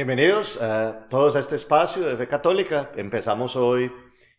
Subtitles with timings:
[0.00, 2.90] Bienvenidos a todos a este espacio de Fe Católica.
[2.96, 3.92] Empezamos hoy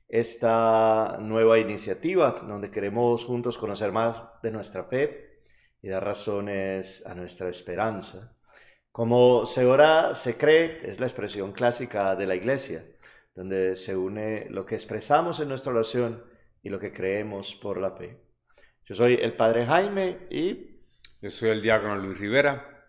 [0.09, 5.43] esta nueva iniciativa donde queremos juntos conocer más de nuestra fe
[5.84, 8.35] y dar razones a nuestra esperanza.
[8.91, 12.84] Como se ora, se cree, es la expresión clásica de la iglesia,
[13.35, 16.23] donde se une lo que expresamos en nuestra oración
[16.63, 18.20] y lo que creemos por la fe.
[18.85, 20.82] Yo soy el Padre Jaime y...
[21.21, 22.84] Yo soy el diácono Luis Rivera.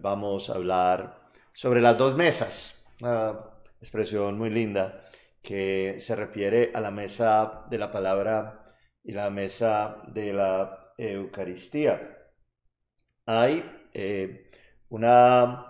[0.00, 1.27] Vamos a hablar
[1.58, 3.36] sobre las dos mesas, una
[3.80, 5.02] expresión muy linda
[5.42, 12.16] que se refiere a la mesa de la palabra y la mesa de la Eucaristía.
[13.26, 14.52] Hay eh,
[14.90, 15.66] una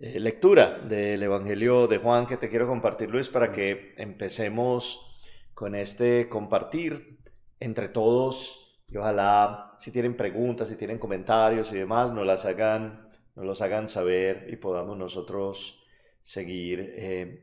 [0.00, 5.22] eh, lectura del Evangelio de Juan que te quiero compartir, Luis, para que empecemos
[5.54, 7.20] con este compartir
[7.60, 13.09] entre todos y ojalá si tienen preguntas, si tienen comentarios y demás, nos las hagan
[13.36, 15.82] nos los hagan saber y podamos nosotros
[16.22, 17.42] seguir eh,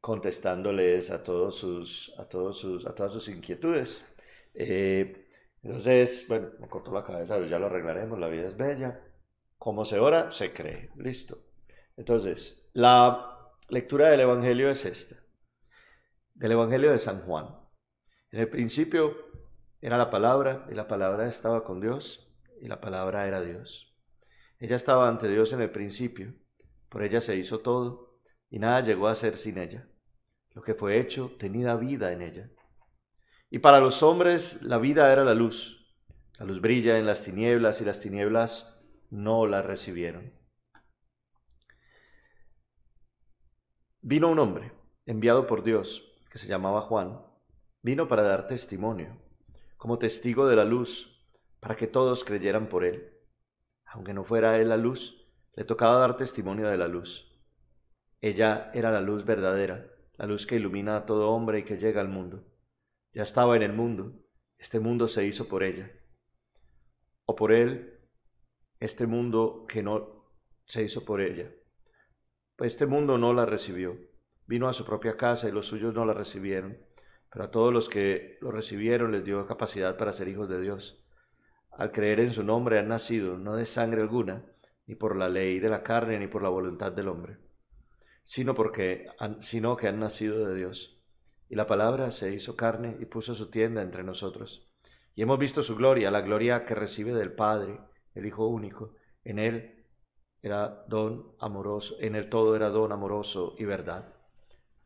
[0.00, 4.04] contestándoles a todos sus, a todos sus, a todas sus inquietudes.
[4.54, 5.26] Eh,
[5.62, 9.00] entonces, bueno, me cortó la cabeza, ya lo arreglaremos, la vida es bella.
[9.58, 10.90] Como se ora, se cree.
[10.96, 11.38] Listo.
[11.96, 15.16] Entonces, la lectura del Evangelio es esta.
[16.34, 17.46] Del Evangelio de San Juan.
[18.32, 19.14] En el principio
[19.80, 22.28] era la palabra y la palabra estaba con Dios
[22.60, 23.91] y la palabra era Dios.
[24.62, 26.34] Ella estaba ante Dios en el principio,
[26.88, 29.88] por ella se hizo todo, y nada llegó a ser sin ella.
[30.52, 32.48] Lo que fue hecho tenía vida en ella.
[33.50, 35.92] Y para los hombres la vida era la luz.
[36.38, 40.32] La luz brilla en las tinieblas y las tinieblas no la recibieron.
[44.00, 44.70] Vino un hombre,
[45.06, 47.20] enviado por Dios, que se llamaba Juan.
[47.82, 49.20] Vino para dar testimonio,
[49.76, 51.20] como testigo de la luz,
[51.58, 53.12] para que todos creyeran por él
[53.92, 57.30] aunque no fuera él la luz, le tocaba dar testimonio de la luz.
[58.22, 59.86] Ella era la luz verdadera,
[60.16, 62.42] la luz que ilumina a todo hombre y que llega al mundo.
[63.12, 64.14] Ya estaba en el mundo,
[64.56, 65.92] este mundo se hizo por ella.
[67.26, 68.00] O por él,
[68.80, 70.24] este mundo que no
[70.64, 71.52] se hizo por ella.
[72.56, 73.98] Pues este mundo no la recibió.
[74.46, 76.78] Vino a su propia casa y los suyos no la recibieron,
[77.30, 81.01] pero a todos los que lo recibieron les dio capacidad para ser hijos de Dios
[81.72, 84.44] al creer en su nombre han nacido no de sangre alguna,
[84.86, 87.38] ni por la ley de la carne, ni por la voluntad del hombre,
[88.22, 89.06] sino, porque
[89.40, 91.00] sino que han nacido de Dios.
[91.48, 94.70] Y la palabra se hizo carne y puso su tienda entre nosotros.
[95.14, 97.78] Y hemos visto su gloria, la gloria que recibe del Padre,
[98.14, 98.94] el Hijo único.
[99.24, 99.84] En él
[100.40, 104.14] era don amoroso, en él todo era don amoroso y verdad.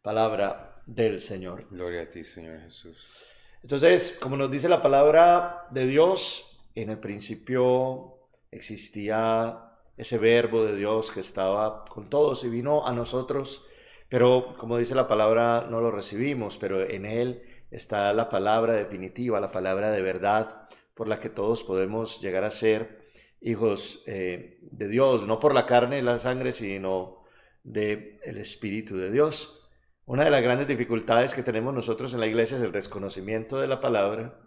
[0.02, 1.68] Palabra del Señor.
[1.70, 3.06] Gloria a ti, Señor Jesús.
[3.62, 8.18] Entonces, como nos dice la palabra de Dios, en el principio
[8.50, 13.64] existía ese verbo de Dios que estaba con todos y vino a nosotros,
[14.08, 19.40] pero como dice la palabra, no lo recibimos, pero en Él está la palabra definitiva,
[19.40, 23.06] la palabra de verdad, por la que todos podemos llegar a ser
[23.40, 27.24] hijos eh, de Dios, no por la carne y la sangre, sino
[27.64, 29.66] del el Espíritu de Dios.
[30.04, 33.66] Una de las grandes dificultades que tenemos nosotros en la iglesia es el desconocimiento de
[33.66, 34.38] la palabra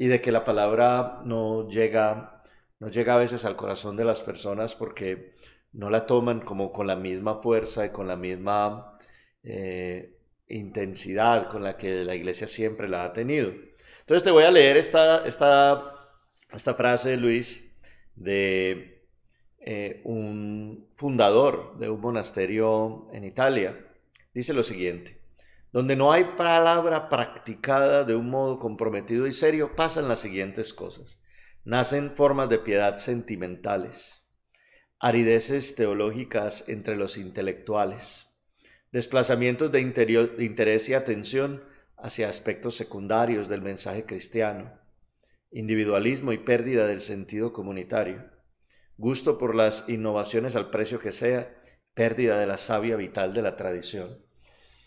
[0.00, 2.42] y de que la palabra no llega,
[2.78, 5.34] no llega a veces al corazón de las personas porque
[5.74, 8.98] no la toman como con la misma fuerza y con la misma
[9.42, 10.16] eh,
[10.48, 13.52] intensidad con la que la iglesia siempre la ha tenido.
[14.00, 15.92] Entonces te voy a leer esta, esta,
[16.50, 17.78] esta frase, Luis,
[18.16, 19.04] de
[19.58, 23.76] eh, un fundador de un monasterio en Italia.
[24.32, 25.19] Dice lo siguiente.
[25.72, 31.20] Donde no hay palabra practicada de un modo comprometido y serio, pasan las siguientes cosas.
[31.64, 34.26] Nacen formas de piedad sentimentales,
[34.98, 38.28] arideces teológicas entre los intelectuales,
[38.90, 41.62] desplazamientos de, interés y atención
[41.96, 44.72] hacia aspectos secundarios del mensaje cristiano,
[45.52, 48.24] individualismo y pérdida del sentido comunitario,
[48.96, 51.56] gusto por las innovaciones al precio que sea,
[51.94, 54.29] pérdida de la savia vital de la tradición.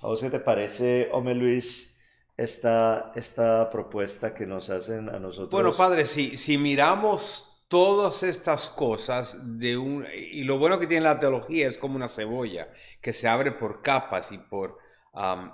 [0.04, 1.98] ¿A qué te parece, Ome Luis,
[2.36, 5.52] esta, esta propuesta que nos hacen a nosotros?
[5.52, 10.06] Bueno, padre, si, si miramos todas estas cosas de un...
[10.14, 12.68] Y lo bueno que tiene la teología es como una cebolla
[13.02, 14.78] que se abre por capas y por...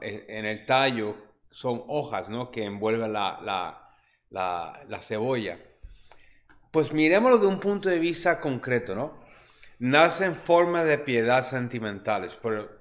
[0.02, 1.16] en el tallo
[1.52, 2.50] son hojas, ¿no?
[2.50, 3.88] Que envuelven la, la,
[4.32, 5.60] la, la cebolla.
[6.72, 9.20] Pues miremoslo de un punto de vista concreto, ¿no?
[9.78, 12.79] Nacen formas de piedad sentimentales, pero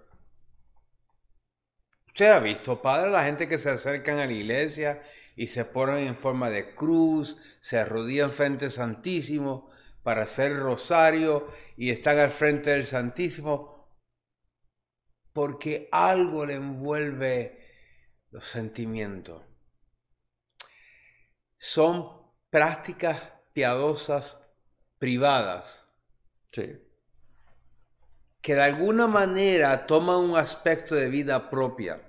[2.19, 5.01] Usted ha visto, Padre, la gente que se acercan a la iglesia
[5.37, 9.71] y se ponen en forma de cruz, se arrodillan frente al Santísimo
[10.03, 13.89] para hacer rosario y están al frente del Santísimo
[15.33, 17.65] porque algo le envuelve
[18.33, 19.45] los sentimientos.
[21.57, 23.23] Son prácticas
[23.53, 24.39] piadosas
[24.99, 25.89] privadas.
[26.51, 26.83] Que
[28.43, 32.07] de alguna manera toman un aspecto de vida propia.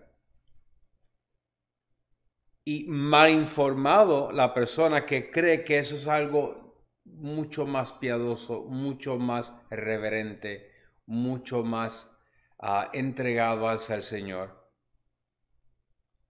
[2.72, 9.18] Y mal informado la persona que cree que eso es algo mucho más piadoso, mucho
[9.18, 10.72] más reverente,
[11.08, 12.16] mucho más
[12.60, 14.72] ah, entregado hacia el Señor.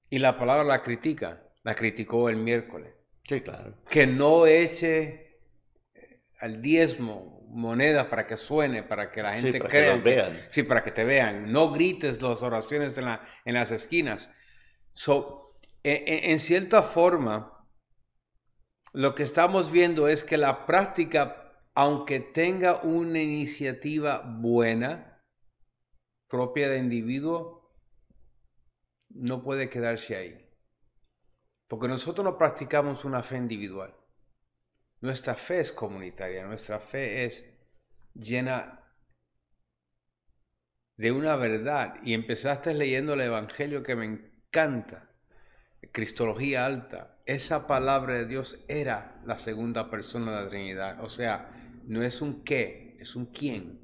[0.10, 2.94] Y la palabra la critica, la criticó el miércoles.
[3.28, 3.74] Sí, claro.
[3.90, 5.42] Que no eche
[5.94, 10.02] eh, al diezmo monedas para que suene, para que la gente crea.
[10.02, 10.48] Que vean.
[10.52, 11.52] sí, para que te vean.
[11.52, 14.34] No grites las oraciones en, la, en las esquinas.
[14.94, 15.39] So,
[15.84, 17.68] e, e, en cierta forma,
[18.94, 25.24] lo que estamos viendo es que la práctica, aunque tenga una iniciativa buena,
[26.28, 27.60] propia de individuo,
[29.10, 30.50] no puede quedarse ahí.
[31.68, 33.96] Porque nosotros no practicamos una fe individual.
[35.02, 37.46] Nuestra fe es comunitaria, nuestra fe es
[38.14, 38.92] llena
[40.98, 41.96] de una verdad.
[42.04, 45.09] Y empezaste leyendo el Evangelio que me encanta,
[45.92, 47.18] Cristología alta.
[47.26, 51.04] Esa palabra de Dios era la segunda persona de la Trinidad.
[51.04, 51.52] O sea,
[51.86, 53.80] no es un qué, es un quién.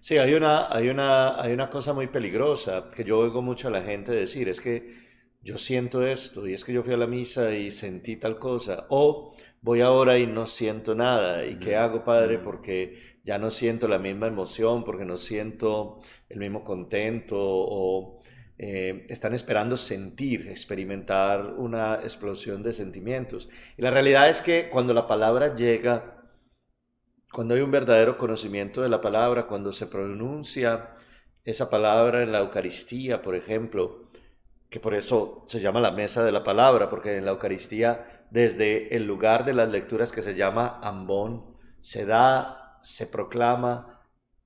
[0.00, 3.70] Sí, hay una, hay una, hay una cosa muy peligrosa que yo oigo mucho a
[3.70, 5.02] la gente decir, es que
[5.40, 8.86] yo siento esto y es que yo fui a la misa y sentí tal cosa,
[8.90, 12.38] o voy ahora y no siento nada, ¿y qué hago, Padre?
[12.38, 18.13] Porque ya no siento la misma emoción, porque no siento el mismo contento, o
[18.56, 23.48] eh, están esperando sentir, experimentar una explosión de sentimientos.
[23.76, 26.22] Y la realidad es que cuando la palabra llega,
[27.32, 30.94] cuando hay un verdadero conocimiento de la palabra, cuando se pronuncia
[31.42, 34.10] esa palabra en la Eucaristía, por ejemplo,
[34.70, 38.96] que por eso se llama la mesa de la palabra, porque en la Eucaristía, desde
[38.96, 43.93] el lugar de las lecturas que se llama ambón, se da, se proclama,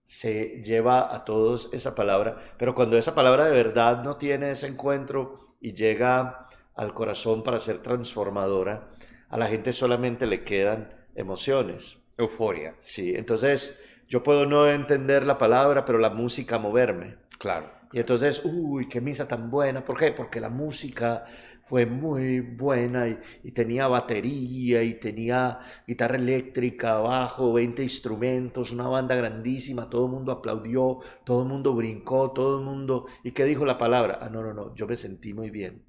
[0.09, 4.67] se lleva a todos esa palabra, pero cuando esa palabra de verdad no tiene ese
[4.67, 8.89] encuentro y llega al corazón para ser transformadora,
[9.29, 11.99] a la gente solamente le quedan emociones.
[12.17, 12.75] Euforia.
[12.81, 17.17] Sí, entonces yo puedo no entender la palabra, pero la música moverme.
[17.39, 17.71] Claro.
[17.93, 19.85] Y entonces, uy, qué misa tan buena.
[19.85, 20.13] ¿Por qué?
[20.13, 21.27] Porque la música
[21.69, 23.09] fue muy buena
[23.45, 30.13] y, tenía batería y tenía guitarra eléctrica, bajo, 20 instrumentos, una banda grandísima, todo el
[30.13, 33.07] mundo aplaudió, todo el mundo brincó, todo el mundo...
[33.23, 34.19] ¿Y qué dijo la palabra?
[34.23, 35.85] Ah, no, no, no, yo me sentí muy bien.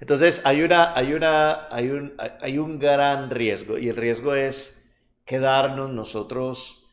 [0.00, 4.86] Entonces hay, una, hay, una, hay, un, hay un gran riesgo y el riesgo es
[5.24, 6.87] quedarnos nosotros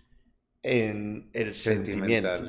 [0.67, 2.41] en el sentimiento.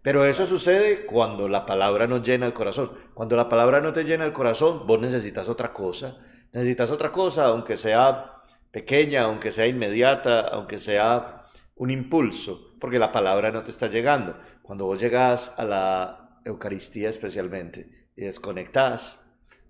[0.00, 2.92] Pero eso sucede cuando la palabra no llena el corazón.
[3.14, 6.18] Cuando la palabra no te llena el corazón, vos necesitas otra cosa.
[6.52, 13.10] Necesitas otra cosa, aunque sea pequeña, aunque sea inmediata, aunque sea un impulso, porque la
[13.10, 14.38] palabra no te está llegando.
[14.62, 19.20] Cuando vos llegas a la Eucaristía especialmente y desconectas,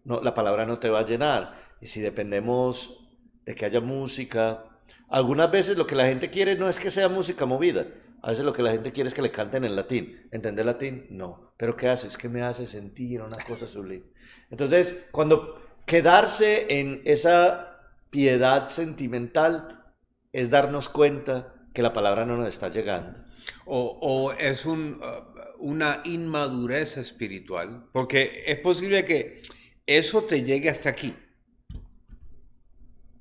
[0.04, 1.54] no, la palabra no te va a llenar.
[1.80, 3.08] Y si dependemos
[3.46, 4.71] de que haya música,
[5.12, 7.86] algunas veces lo que la gente quiere no es que sea música movida.
[8.22, 10.26] A veces lo que la gente quiere es que le canten en latín.
[10.32, 11.06] ¿Entender latín?
[11.10, 11.52] No.
[11.58, 12.06] Pero ¿qué hace?
[12.06, 14.04] Es que me hace sentir una cosa sublime.
[14.50, 19.84] Entonces, cuando quedarse en esa piedad sentimental
[20.32, 23.18] es darnos cuenta que la palabra no nos está llegando.
[23.66, 29.42] O, es un, uh, una inmadurez espiritual, porque es posible que
[29.84, 31.14] eso te llegue hasta aquí.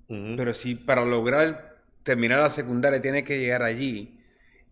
[0.08, 1.71] Pero si para lograr
[2.03, 4.20] terminar la secundaria tiene que llegar allí,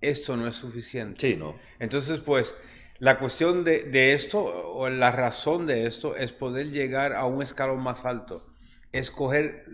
[0.02, 1.20] esto no es suficiente.
[1.20, 1.56] Sí, no.
[1.80, 2.56] Entonces, pues,
[3.00, 7.82] la cuestión de, esto, o la razón de esto, es poder llegar a un escalón
[7.82, 8.48] más alto.
[8.92, 9.66] Escoger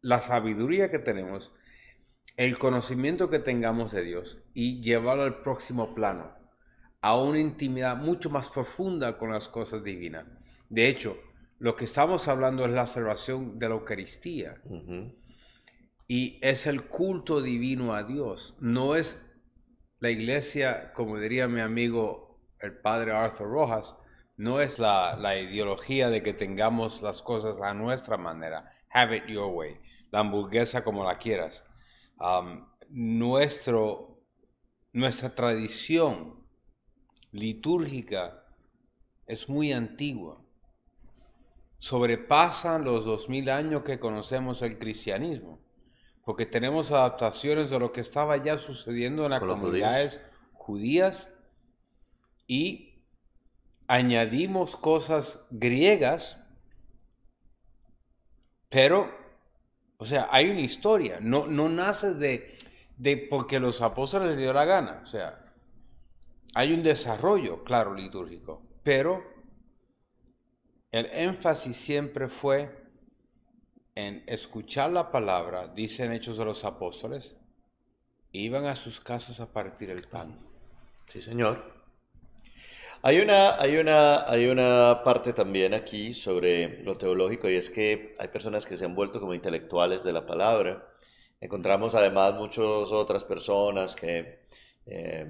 [0.00, 1.52] la sabiduría que tenemos,
[2.36, 6.34] el conocimiento que tengamos de Dios y llevarlo al próximo plano,
[7.00, 10.26] a una intimidad mucho más profunda con las cosas divinas.
[10.68, 11.16] De hecho,
[11.58, 14.60] lo que estamos hablando es la observación de la Eucaristía.
[16.06, 18.54] Y es el culto divino a Dios.
[18.60, 19.24] No es
[20.00, 23.96] la iglesia, como diría mi amigo el padre Arthur Rojas,
[24.36, 28.70] no es la, ideología de que tengamos las cosas a nuestra manera.
[28.90, 29.78] Have it your way.
[30.10, 31.64] La hamburguesa como la quieras.
[32.18, 34.20] Um, nuestro,
[34.92, 36.44] nuestra tradición
[37.32, 38.44] litúrgica
[39.26, 40.40] es muy antigua.
[41.78, 45.63] Sobrepasan los dos mil años que conocemos el cristianismo
[46.24, 50.20] porque tenemos adaptaciones de lo que estaba ya sucediendo en las comunidades
[50.52, 51.28] judías
[52.46, 53.02] y
[53.86, 56.38] añadimos cosas griegas,
[58.70, 59.10] pero,
[59.98, 62.56] o sea, hay una historia, no, no nace de,
[62.96, 65.52] de porque los apóstoles les dio la gana, o sea,
[66.54, 69.22] hay un desarrollo, claro, litúrgico, pero
[70.90, 72.83] el énfasis siempre fue
[73.94, 77.36] en escuchar la palabra, dicen Hechos de los Apóstoles,
[78.32, 80.38] iban a sus casas a partir el pan.
[81.06, 81.72] Sí, señor.
[83.02, 88.14] Hay una, hay, una, hay una parte también aquí sobre lo teológico y es que
[88.18, 90.88] hay personas que se han vuelto como intelectuales de la palabra.
[91.40, 94.46] Encontramos además muchas otras personas que
[94.86, 95.26] eh,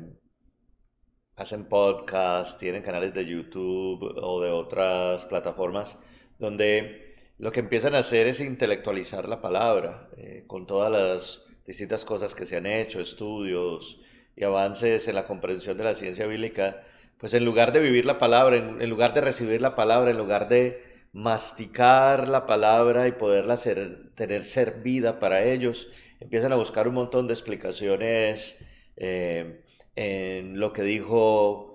[1.35, 5.99] hacen podcasts, tienen canales de YouTube o de otras plataformas
[6.39, 7.04] donde
[7.39, 12.35] lo que empiezan a hacer es intelectualizar la palabra eh, con todas las distintas cosas
[12.35, 14.01] que se han hecho, estudios
[14.37, 16.83] y avances en la comprensión de la ciencia bíblica,
[17.19, 20.49] pues en lugar de vivir la palabra, en, lugar de recibir la palabra, en lugar
[20.49, 25.89] de masticar la palabra y poderla ser, tener servida para ellos,
[26.21, 28.59] empiezan a buscar un montón de explicaciones
[28.97, 29.61] eh,
[29.97, 31.74] en lo que dijo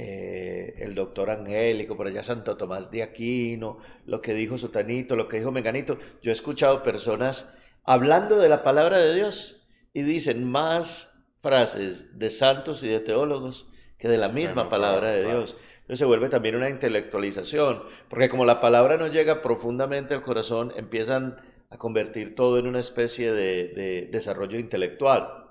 [0.00, 5.26] eh, el doctor Angélico, por allá Santo Tomás de Aquino, lo que dijo Sotanito, lo
[5.26, 5.98] que dijo Meganito.
[6.22, 7.52] Yo he escuchado personas
[7.82, 13.66] hablando de la palabra de Dios y dicen más frases de santos y de teólogos
[13.98, 15.56] que de la misma palabra de Dios.
[15.80, 20.72] Entonces se vuelve también una intelectualización, porque como la palabra no llega profundamente al corazón,
[20.76, 21.40] empiezan
[21.70, 25.47] a convertir todo en una especie de desarrollo intelectual.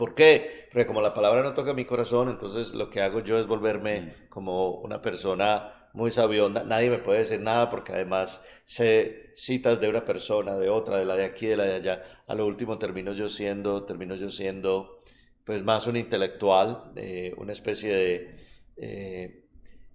[0.00, 0.66] ¿Por qué?
[0.72, 4.00] Porque como la palabra no toca mi corazón, entonces lo que hago yo es volverme
[4.00, 4.28] mm.
[4.30, 6.64] como una persona muy sabionda.
[6.64, 11.04] Nadie me puede decir nada porque además sé citas de una persona, de otra, de
[11.04, 12.02] la de aquí, de la de allá.
[12.26, 15.02] A lo último termino yo siendo, termino yo siendo
[15.44, 18.36] pues más un intelectual, eh, una especie de
[18.78, 19.44] eh,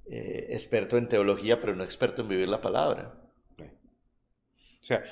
[0.06, 3.16] eh, experto en teología, pero no experto en vivir la palabra.
[3.60, 5.04] O sea,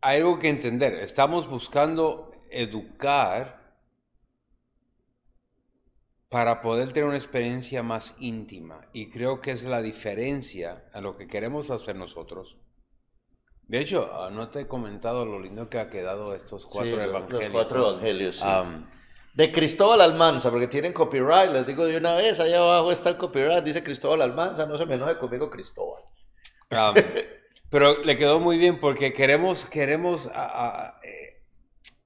[0.00, 0.94] hay algo que entender.
[0.94, 3.61] Estamos buscando educar
[6.32, 8.88] para poder tener una experiencia más íntima.
[8.94, 12.56] Y creo que es la diferencia a lo que queremos hacer nosotros.
[13.64, 17.44] De hecho, ah, no te he comentado lo lindo que ha quedado estos cuatro evangelios.
[17.44, 18.42] Los cuatro evangelios.
[19.34, 23.18] de Cristóbal Almanza, porque tienen copyright, les digo de una vez, allá abajo está el
[23.18, 26.02] copyright, dice Cristóbal Almanza, no se me enoje conmigo Cristóbal.
[27.70, 30.30] pero le quedó muy bien porque queremos, queremos
[31.04, 31.42] eh,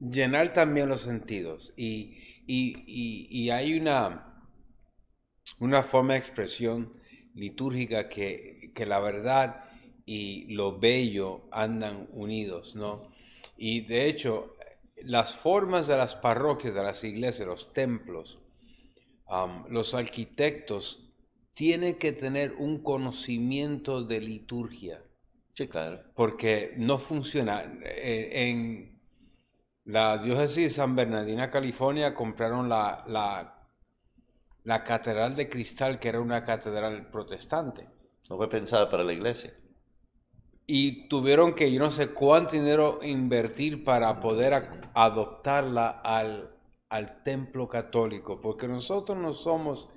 [0.00, 4.42] llenar también los sentidos y y, hay una,
[5.60, 6.92] una forma de expresión
[7.34, 9.64] litúrgica que, la verdad
[10.04, 13.10] y lo bello andan unidos, ¿no?
[13.56, 14.56] Y de hecho,
[15.02, 18.38] las formas de las parroquias, de las iglesias, los templos,
[19.68, 21.06] los arquitectos
[21.54, 25.02] tienen que tener un conocimiento de liturgia.
[25.54, 26.02] Sí, claro.
[26.14, 27.64] Porque no funciona.
[27.82, 28.95] Eh, en,
[29.86, 33.04] la diócesis de San Bernardino, California, compraron la,
[34.64, 37.88] la, Catedral de Cristal, que era una catedral protestante.
[38.28, 39.54] No fue pensada para la iglesia.
[40.66, 46.50] Y tuvieron que, yo no sé cuánto dinero invertir para poder adoptarla al,
[46.88, 49.88] al templo católico, porque nosotros no somos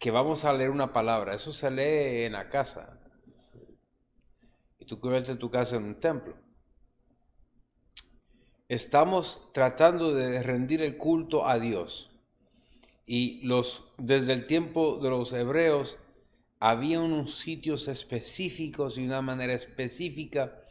[0.00, 2.98] que vamos a leer una palabra, eso se lee en la casa.
[4.78, 6.34] Y tú conviertes tu casa en un templo
[8.68, 12.10] estamos tratando de rendir el culto a Dios.
[13.06, 15.98] Y los, desde el tiempo de los hebreos
[16.58, 20.62] había unos sitios específicos y una manera específica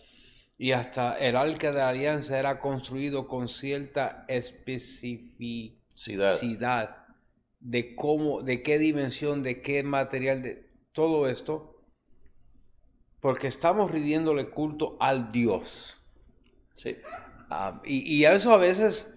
[0.58, 6.98] y hasta el arca de alianza era construido con cierta especificidad
[7.60, 11.80] de cómo, de qué dimensión, de qué material, de todo esto,
[13.20, 16.00] porque estamos rindiéndole culto al Dios.
[16.76, 16.98] Sí.
[17.56, 19.08] Ah, y, eso a veces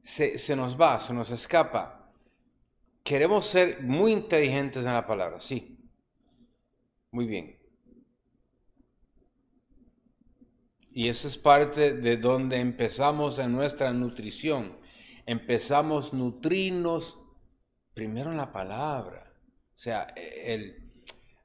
[0.00, 2.10] se, nos va, se nos escapa.
[3.04, 5.78] Queremos ser muy inteligentes en la palabra, sí.
[7.10, 7.58] Muy bien.
[10.92, 14.78] Y esa es parte de donde empezamos en nuestra nutrición.
[15.26, 17.20] Empezamos nutrirnos
[17.92, 19.30] primero en la palabra.
[19.76, 20.90] O sea, el,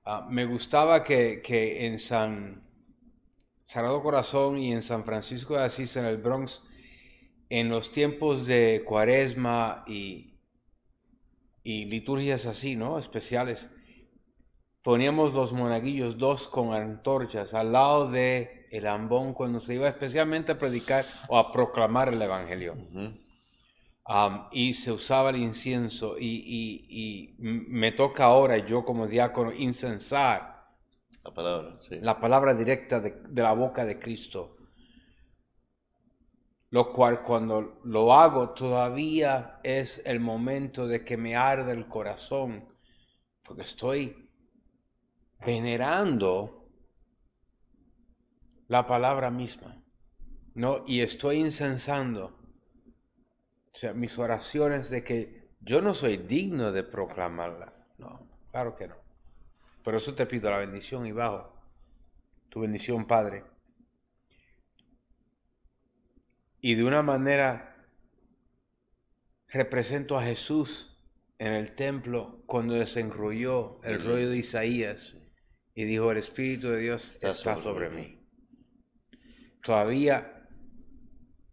[0.06, 2.67] ah, me gustaba que, que en San
[3.68, 6.64] Sagrado Corazón y en San Francisco de Asís, en el Bronx,
[7.50, 10.40] en los tiempos de cuaresma y,
[11.66, 12.98] y liturgias así, ¿no?
[12.98, 13.70] Especiales,
[14.84, 20.54] poníamos los monaguillos, dos con antorchas, al lado de el ambón cuando se iba especialmente
[20.54, 22.74] a predicar o a proclamar el Evangelio.
[24.08, 30.57] um, y se usaba el incienso y, y- me toca ahora yo como diácono incensar
[31.28, 34.56] La palabra, la palabra directa de, de la boca de Cristo.
[36.70, 42.70] Lo cual cuando lo hago todavía es el momento de que me arde el corazón,
[43.44, 44.30] porque estoy
[45.46, 46.70] venerando
[48.70, 49.84] la palabra misma,
[50.54, 50.86] ¿no?
[50.88, 52.40] Y estoy incensando,
[53.96, 59.07] mis oraciones de que yo no soy digno de proclamarla, no, claro que no.
[59.88, 61.50] Por eso te pido la bendición y bajo
[62.50, 63.46] tu bendición, Padre.
[66.60, 67.88] Y de una manera
[69.48, 71.02] represento a Jesús
[71.40, 75.16] en el templo cuando desenrolló el rollo de Isaías
[75.74, 78.08] y dijo, el Espíritu de Dios Está está, sobre sobre mí".
[78.10, 78.28] mí.
[79.64, 80.50] Todavía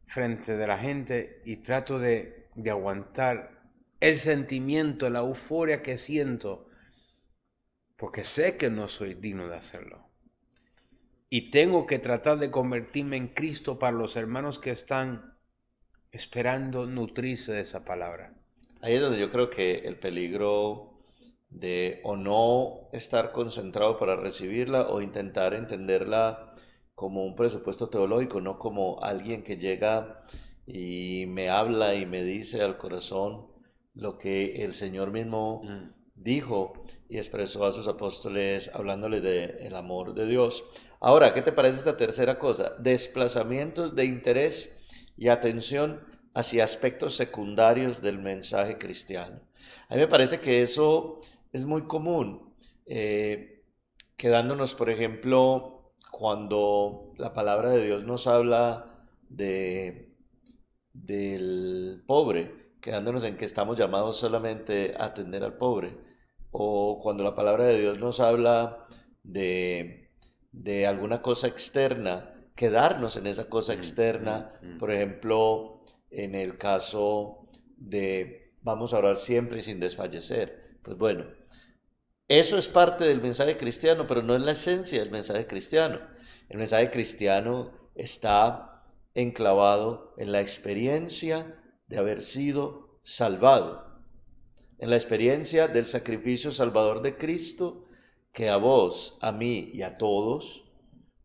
[0.09, 3.63] frente de la gente y trato de, de aguantar
[4.01, 6.69] el sentimiento, la euforia que siento,
[7.97, 10.09] porque sé que no soy digno de hacerlo.
[11.29, 15.35] Y tengo que tratar de convertirme en Cristo para los hermanos que están
[16.13, 18.35] esperando nutrirse de esa palabra.
[18.81, 21.01] Ahí es donde yo creo que el peligro
[21.51, 26.55] de o no estar concentrado para recibirla o intentar entenderla
[26.95, 30.25] como un presupuesto teológico, no como alguien que llega
[30.67, 33.47] y me habla y me dice al corazón
[33.95, 35.91] lo que el Señor mismo Mm.
[36.15, 40.65] dijo y expresó a sus apóstoles hablándoles del amor de Dios.
[40.99, 42.75] Ahora, ¿qué te parece esta tercera cosa?
[42.81, 44.77] Desplazamientos de interés
[45.17, 46.01] y atención
[46.35, 49.39] hacia aspectos secundarios del mensaje cristiano.
[49.89, 51.21] A mí me parece que eso
[51.53, 52.53] es muy común,
[52.85, 53.63] eh,
[54.17, 60.11] quedándonos, por ejemplo, cuando la palabra de Dios nos habla de,
[60.93, 66.04] del pobre, quedándonos en que estamos llamados solamente a atender al pobre,
[66.57, 68.87] o cuando la palabra de Dios nos habla
[69.25, 70.09] de,
[70.53, 74.79] de alguna cosa externa, quedarnos en esa cosa Mm, externa, mm, mm.
[74.79, 80.79] por ejemplo, en el caso de vamos a orar siempre y sin desfallecer.
[80.85, 81.25] Pues bueno,
[82.29, 86.01] eso es parte del mensaje cristiano, pero no es la esencia del mensaje cristiano.
[86.49, 93.94] El mensaje cristiano está enclavado en la experiencia de haber sido salvado,
[94.85, 97.87] en la experiencia del sacrificio salvador de Cristo
[98.35, 100.63] que a vos, a mí y a todos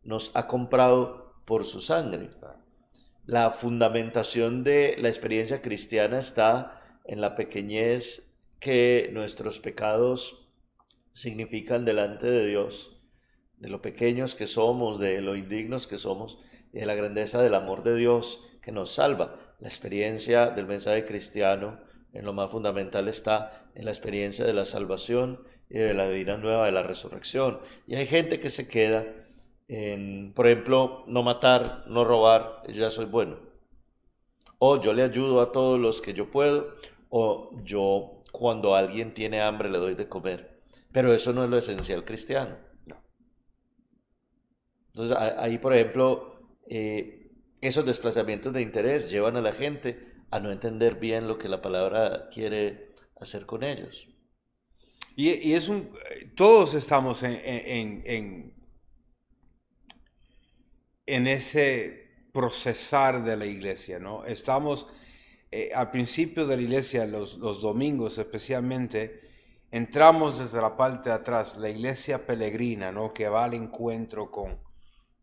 [0.02, 2.30] nos ha comprado por su sangre.
[3.26, 10.50] La fundamentación de la experiencia cristiana está en la pequeñez que nuestros pecados
[11.12, 13.04] significan delante de Dios,
[13.58, 16.40] de lo pequeños que somos, de lo indignos que somos,
[16.72, 19.36] y de la grandeza del amor de Dios que nos salva.
[19.60, 24.66] La experiencia del mensaje cristiano en lo más fundamental está en la experiencia de la
[24.66, 27.60] salvación y de la vida nueva de la resurrección.
[27.88, 29.06] Y hay gente que se queda
[29.68, 33.38] en, por ejemplo, no matar, no robar, ya soy bueno.
[34.58, 36.76] O yo le ayudo a todos los que yo puedo,
[37.10, 40.62] o yo cuando alguien tiene hambre le doy de comer.
[40.92, 42.58] Pero eso no es lo esencial cristiano.
[44.88, 50.52] Entonces ahí, por ejemplo, eh, esos desplazamientos de interés llevan a la gente a no
[50.52, 54.08] entender bien lo que la palabra quiere hacer con ellos.
[55.16, 55.92] Y, es un,
[56.36, 58.54] todos estamos en, en,
[61.06, 64.26] en, ese procesar de la iglesia, ¿no?
[64.26, 64.88] Estamos
[65.52, 69.20] eh, al principio de la iglesia, los, los domingos especialmente,
[69.72, 73.14] entramos desde la parte de atrás, la iglesia peregrina, ¿no?
[73.14, 74.58] Que va al encuentro con,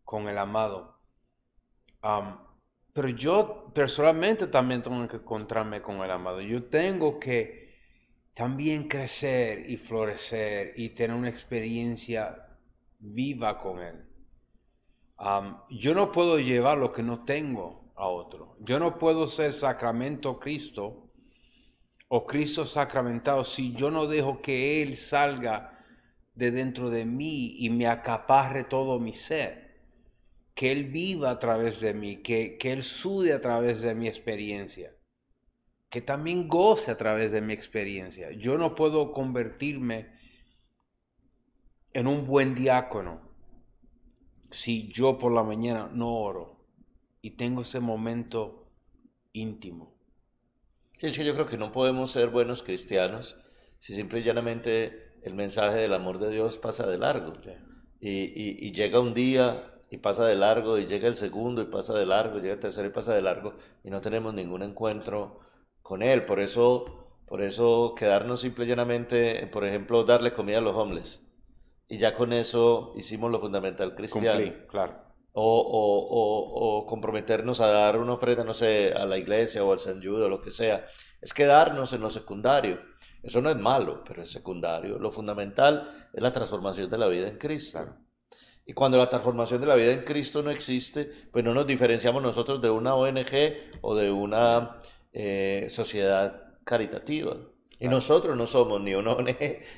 [0.03, 0.99] con el amado.
[2.01, 2.46] Am,
[2.97, 6.41] pero yo personalmente también tengo que encontrarme con el amado.
[6.41, 7.77] Yo tengo que
[8.33, 12.57] también crecer y florecer y tener una experiencia
[12.97, 14.03] viva con Él.
[15.69, 18.57] Yo no puedo llevar lo que no tengo a otro.
[18.61, 21.11] Yo no puedo ser sacramento Cristo
[22.07, 25.85] o Cristo sacramentado si yo no dejo que Él salga
[26.33, 29.66] de dentro de mí y me acaparre todo mi ser.
[30.57, 34.07] Que Él viva a través de mí, que, que Él sude a través de mi
[34.09, 34.93] experiencia
[35.89, 38.31] que también goce a través de mi experiencia.
[38.31, 40.11] Yo no puedo convertirme
[41.93, 43.19] en un buen diácono
[44.51, 46.65] si yo por la mañana no oro
[47.21, 48.71] y tengo ese momento
[49.33, 49.93] íntimo.
[50.99, 53.37] Sí, es que yo creo que no podemos ser buenos cristianos
[53.79, 57.33] si simple y llanamente el mensaje del amor de Dios pasa de largo.
[57.99, 61.65] Y, y- y llega un día y pasa de largo, y llega el segundo y
[61.65, 64.63] pasa de largo, y llega el tercero y pasa de largo, y no tenemos ningún
[64.63, 65.39] encuentro
[65.81, 66.25] con Él.
[66.25, 71.23] Por eso, por eso quedarnos simple y llanamente, por ejemplo, darle comida a los homeless.
[71.87, 74.43] Y ya con eso hicimos lo fundamental cristiano.
[74.43, 75.07] Cumplí, claro.
[75.31, 79.71] O, o, o, o, comprometernos a dar una ofrenda, no sé, a la iglesia o
[79.71, 80.85] al San Judo o lo que sea.
[81.21, 82.79] Es quedarnos en lo secundario.
[83.21, 84.97] Eso no es malo, pero es secundario.
[84.97, 87.77] Lo fundamental es la transformación de la vida en Cristo.
[87.79, 88.06] Claro.
[88.67, 92.21] Y cuando la transformación de la vida en Cristo no existe, pues no nos diferenciamos
[92.21, 94.81] nosotros de una ONG o de una
[95.13, 97.37] eh, sociedad caritativa.
[97.79, 97.89] Y Claro.
[97.89, 99.37] nosotros no somos ni una ONG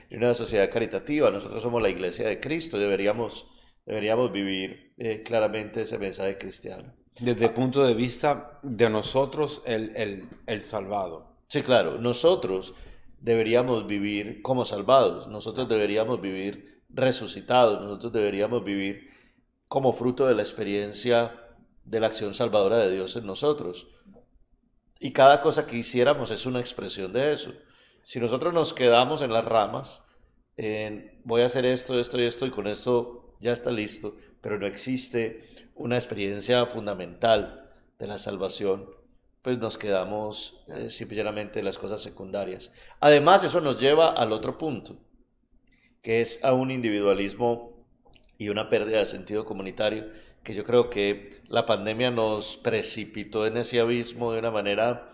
[0.10, 3.48] ni una sociedad caritativa, nosotros somos la iglesia de Cristo deberíamos,
[3.86, 6.94] deberíamos vivir eh, claramente ese mensaje cristiano.
[7.20, 11.38] Desde el punto de vista de nosotros, el, el, el salvado.
[11.48, 12.74] Sí, claro, nosotros
[13.20, 19.10] deberíamos vivir como salvados, nosotros deberíamos vivir resucitados, nosotros deberíamos vivir
[19.68, 21.32] como fruto de la experiencia
[21.84, 23.88] de la acción salvadora de Dios en nosotros.
[25.00, 27.54] Y cada cosa que hiciéramos es una expresión de eso.
[28.04, 30.04] Si nosotros nos quedamos en las ramas,
[30.58, 34.60] en voy a hacer esto, esto y esto, y con esto ya está listo, pero
[34.60, 38.90] no existe una experiencia fundamental de la salvación,
[39.42, 42.74] pues nos quedamos eh, simplemente en las cosas secundarias.
[43.00, 44.98] Además, eso nos lleva al otro punto,
[46.02, 47.86] que es a un individualismo
[48.38, 50.08] y una pérdida de sentido comunitario,
[50.44, 55.12] que yo creo que la pandemia nos precipitó en ese abismo de una manera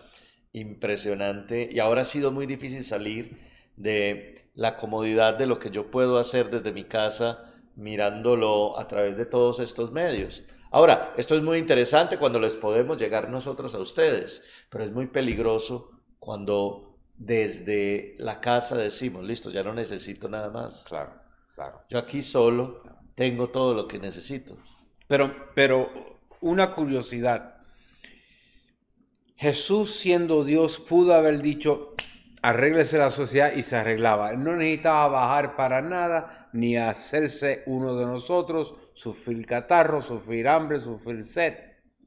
[0.52, 3.38] impresionante y ahora ha sido muy difícil salir
[3.76, 9.16] de la comodidad de lo que yo puedo hacer desde mi casa mirándolo a través
[9.16, 10.44] de todos estos medios.
[10.70, 15.06] Ahora, esto es muy interesante cuando les podemos llegar nosotros a ustedes, pero es muy
[15.06, 20.84] peligroso cuando desde la casa decimos, listo, ya no necesito nada más.
[20.88, 21.14] Claro,
[21.54, 21.80] claro.
[21.88, 22.82] Yo aquí solo
[23.14, 24.56] tengo todo lo que necesito.
[25.08, 25.88] Pero, pero
[26.40, 27.54] una curiosidad.
[29.36, 31.94] Jesús siendo Dios pudo haber dicho,
[32.42, 34.30] arréglese la sociedad y se arreglaba.
[34.30, 40.80] Él no necesitaba bajar para nada, ni hacerse uno de nosotros, sufrir catarro, sufrir hambre,
[40.80, 41.54] sufrir sed.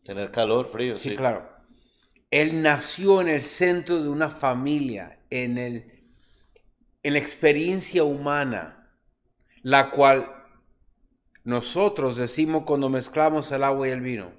[0.03, 1.15] Tener calor, frío, Sí, sí.
[1.15, 1.58] claro.
[2.31, 6.03] Él nació en el centro de una familia, en, el,
[7.01, 8.93] en la experiencia humana,
[9.63, 10.31] la cual
[11.43, 14.31] nosotros decimos cuando mezclamos el agua y el vino.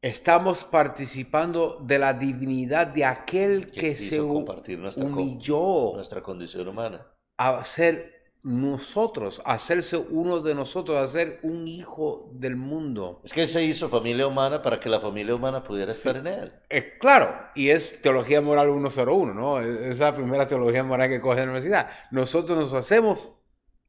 [0.00, 7.06] Estamos participando de la divinidad de aquel Que se humilló Nuestra condición humana.
[7.38, 8.13] a ser
[8.44, 13.22] nosotros, hacerse uno de nosotros, a ser un hijo del mundo.
[13.24, 16.52] Es que se hizo familia humana para que la familia humana pudiera estar en Él.
[16.68, 19.62] Eh, claro, y es teología moral 101, ¿no?
[19.62, 21.88] Es la primera teología moral que coge la universidad.
[22.10, 23.32] Nosotros nos hacemos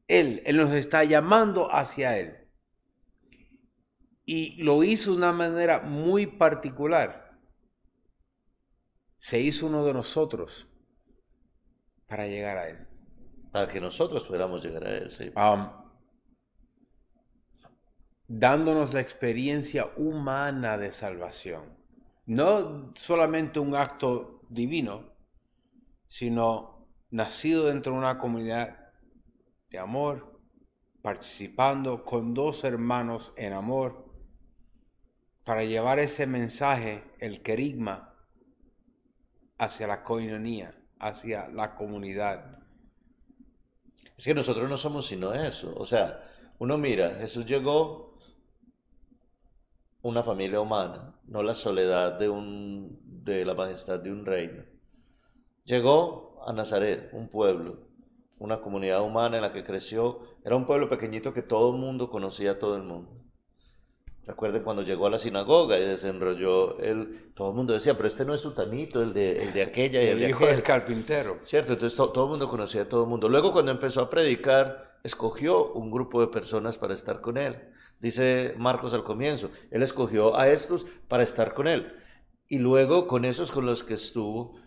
[0.07, 2.47] Él, Él nos está llamando hacia Él.
[4.23, 7.37] Y lo hizo de una manera muy particular.
[9.17, 10.65] Se hizo uno de nosotros
[12.07, 12.94] para llegar a Él.
[13.55, 15.09] Para que nosotros pudiéramos llegar a Él,
[18.27, 21.63] dándonos la experiencia humana de salvación.
[22.25, 25.05] No solamente un acto divino,
[26.05, 28.91] sino nacido dentro de una comunidad
[29.69, 30.37] de amor,
[31.01, 34.13] participando con dos hermanos en amor,
[35.45, 38.17] para llevar ese mensaje, el querigma,
[39.57, 42.64] hacia la coinonía, hacia la comunidad.
[44.17, 45.73] Es que nosotros no somos sino eso.
[45.78, 46.23] O sea,
[46.60, 48.17] uno mira, Jesús llegó
[50.01, 54.63] una familia humana, no la soledad de, un, de la majestad de un reino.
[55.63, 57.80] Llegó a Nazaret, un pueblo,
[58.39, 60.19] una comunidad humana en la que creció.
[60.43, 63.24] Era un pueblo pequeñito que todo el mundo conocía a todo el mundo.
[64.27, 68.25] Recuerden cuando llegó a la sinagoga y desenrolló, el, todo el mundo decía, pero este
[68.25, 70.55] no es sutanito, el de, el de aquella y el, El de hijo aquel".
[70.55, 71.38] del carpintero.
[71.43, 71.73] ¿Cierto?
[71.73, 73.29] Entonces to- todo el mundo conocía a todo el mundo.
[73.29, 77.55] Luego cuando empezó a predicar, escogió un grupo de personas para estar con él.
[77.99, 81.93] Dice Marcos al comienzo, él escogió a estos para estar con él.
[82.47, 84.59] Y luego con esos con los que estuvo,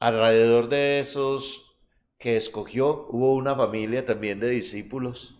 [0.00, 1.78] alrededor de esos
[2.18, 5.35] que escogió, hubo una familia también de discípulos,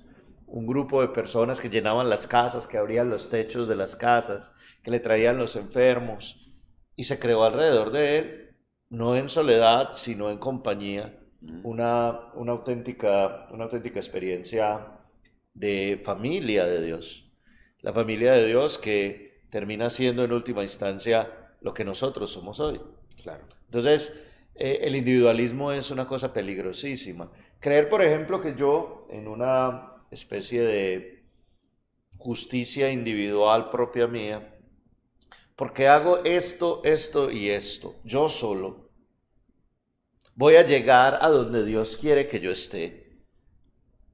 [0.47, 4.55] un grupo de personas que llenaban las casas, que abrían los techos de las casas,
[4.83, 6.53] que le traían los enfermos.
[6.95, 8.47] Y se creó alrededor de él
[8.89, 11.19] no en soledad, sino en compañía,
[11.63, 14.87] una, una, auténtica, una auténtica experiencia
[15.55, 17.31] de familia de Dios.
[17.81, 21.31] La familia de Dios que termina siendo en última instancia
[21.61, 22.81] lo que nosotros somos hoy.
[23.23, 23.45] Claro.
[23.67, 24.15] Entonces,
[24.55, 27.31] eh, el individualismo es una cosa peligrosísima.
[27.61, 31.25] Creer, por ejemplo, que yo en una especie de
[32.17, 34.59] justicia individual propia mía,
[35.55, 38.91] porque hago esto, esto y esto, yo solo,
[40.35, 43.07] voy a llegar a donde Dios quiere que yo esté.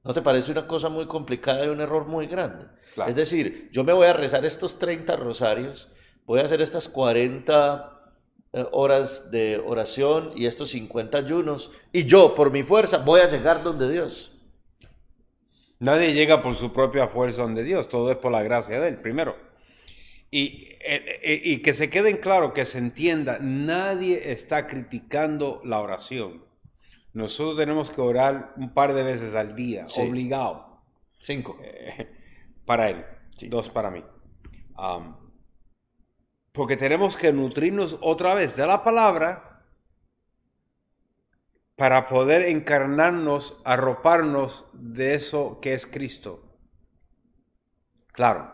[0.03, 2.65] ¿No te parece una cosa muy complicada y un error muy grande?
[3.07, 5.89] Es decir, yo me voy a rezar estos 30 rosarios,
[6.25, 8.13] voy a hacer estas 40
[8.51, 13.29] eh, horas de oración y estos 50 ayunos, y yo, por mi fuerza, voy a
[13.29, 14.32] llegar donde Dios.
[15.83, 19.01] Nadie llega por su propia fuerza donde Dios, todo es por la gracia de Él,
[19.01, 19.35] primero.
[20.31, 25.81] Y, eh, eh, y, que se queden claro, que se entienda, nadie está criticando la
[25.81, 26.45] oración.
[27.11, 30.81] Nosotros tenemos que orar un par de veces al día, obligado.
[31.19, 31.59] Cinco.
[32.65, 33.03] para Él,
[33.49, 34.05] dos para mí.
[36.53, 39.52] porque tenemos que nutrirnos otra vez de la palabra
[41.75, 46.43] para poder encarnarnos, arroparnos de eso que es Cristo.
[48.11, 48.51] Claro.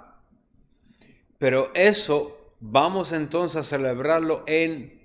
[1.38, 5.00] Pero eso vamos entonces a celebrarlo en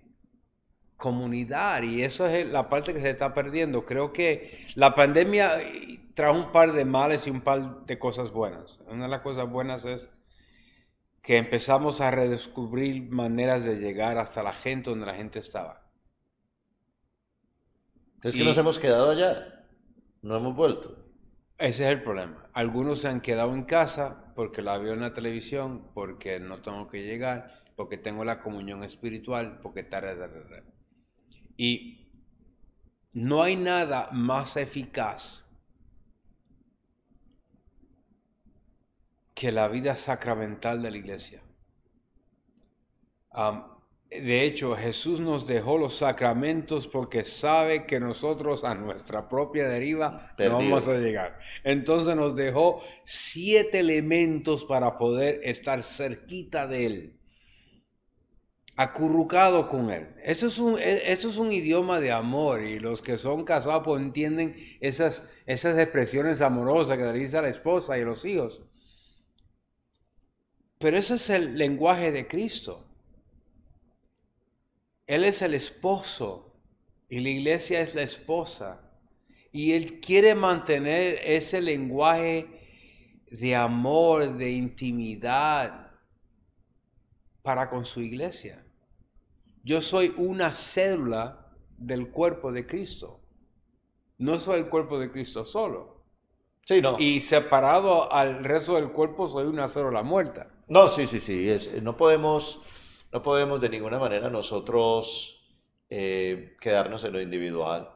[0.96, 3.84] comunidad y eso es la parte que se está perdiendo.
[3.84, 5.50] Creo que la pandemia
[6.14, 8.78] trajo un par de males y un par de cosas buenas.
[8.86, 10.10] Una de las cosas buenas es
[11.20, 15.83] que empezamos a redescubrir maneras de llegar hasta la gente donde la gente estaba.
[18.24, 19.66] Es que nos hemos quedado allá,
[20.22, 20.96] no hemos vuelto.
[21.58, 22.48] Ese es el problema.
[22.54, 26.88] Algunos se han quedado en casa porque la veo en la televisión, porque no tengo
[26.88, 30.04] que llegar, porque tengo la comunión espiritual, porque tal,
[31.56, 32.08] Y
[33.12, 35.44] no hay nada más eficaz
[39.34, 41.42] que la vida sacramental de la iglesia.
[44.20, 50.34] De hecho, Jesús nos dejó los sacramentos porque sabe que nosotros a nuestra propia deriva
[50.38, 51.38] no vamos a llegar.
[51.64, 57.20] Entonces nos dejó siete elementos para poder estar cerquita de Él,
[58.76, 60.14] acurrucado con Él.
[60.22, 64.00] Eso es un, e, es un idioma de amor y los que son casados pues
[64.00, 68.62] entienden esas, esas expresiones amorosas que le dice a la esposa y a los hijos.
[70.78, 72.93] Pero ese es el lenguaje de Cristo.
[75.06, 76.56] Él es el esposo
[77.08, 78.80] y la iglesia es la esposa.
[79.52, 85.92] Y Él quiere mantener ese lenguaje de amor, de intimidad
[87.42, 88.64] para con su iglesia.
[89.62, 93.20] Yo soy una célula del cuerpo de Cristo.
[94.18, 96.04] No soy el cuerpo de Cristo solo.
[96.64, 96.96] Sí, no.
[96.98, 100.48] Y separado al resto del cuerpo soy una célula muerta.
[100.68, 101.46] No, sí, sí, sí.
[101.82, 102.62] no podemos
[103.14, 105.40] no podemos de ninguna manera nosotros
[105.88, 107.88] eh, quedarnos en lo individual.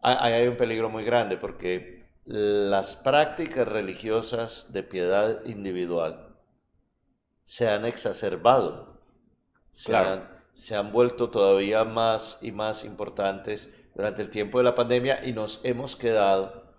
[0.00, 6.36] Ahí hay un peligro muy grande porque las prácticas religiosas de piedad individual
[7.44, 9.00] se han exacerbado,
[9.72, 14.76] se, han, se han vuelto todavía más y más importantes durante el tiempo de la
[14.76, 16.72] pandemia y nos hemos quedado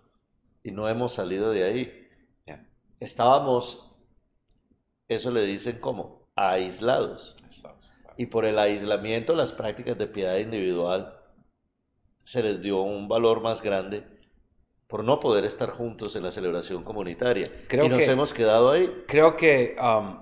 [0.63, 2.08] y no hemos salido de ahí.
[3.02, 3.93] Estábamos,
[5.10, 7.36] eso le dicen como, aislados.
[8.17, 11.19] Y por el aislamiento, las prácticas de piedad individual
[12.24, 14.04] se les dio un valor más grande
[14.88, 17.46] por no poder estar juntos en la celebración comunitaria.
[17.72, 19.04] y nos hemos quedado ahí.
[19.08, 20.19] Creo que um,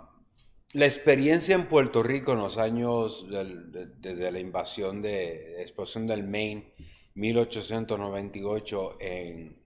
[0.74, 6.74] la experiencia en Puerto Rico en los años de, la invasión de, explosión del Maine,
[7.16, 9.62] 1898 en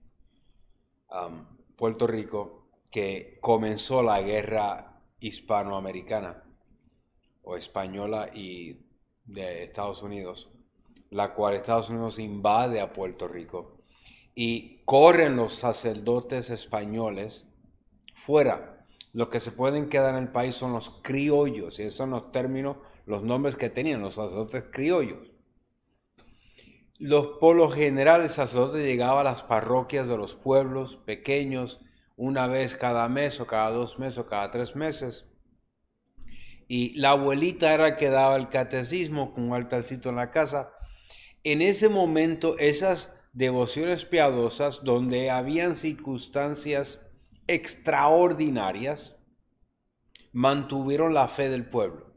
[1.12, 4.95] um, Puerto Rico, que comenzó la guerra
[5.26, 6.44] hispanoamericana
[7.42, 8.78] o española y
[9.26, 10.50] de Estados Unidos,
[11.10, 13.80] la cual Estados Unidos invade a Puerto Rico
[14.36, 17.48] y corren los sacerdotes españoles
[18.14, 18.86] fuera.
[19.14, 22.32] Los que se pueden quedar en el país son los criollos, y esos son los
[22.32, 25.32] términos, los nombres que tenían los sacerdotes criollos.
[27.00, 31.80] Los, por lo general, el sacerdote llegaba a las parroquias de los pueblos pequeños
[32.16, 35.26] una vez cada mes o cada dos meses o cada tres meses
[36.68, 40.72] y la abuelita era que daba el catecismo con un altarcito en la casa.
[41.44, 47.00] En ese momento, esas devociones piadosas donde habían circunstancias
[47.48, 49.16] extraordinarias
[50.32, 52.14] mantuvieron la fe del pueblo.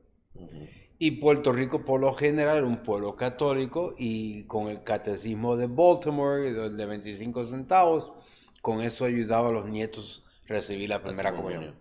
[0.99, 5.67] Y Puerto Rico por lo general era un pueblo católico y con el catecismo de
[5.67, 8.13] Baltimore, de 25 centavos,
[8.63, 11.75] con eso ayudaba a los nietos a recibir la primera comunión.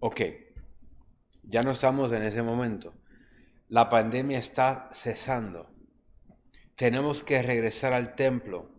[0.00, 0.20] Ok.
[1.42, 2.94] Ya no estamos en ese momento.
[3.68, 5.70] La pandemia está cesando.
[6.76, 8.70] Tenemos que regresar al templo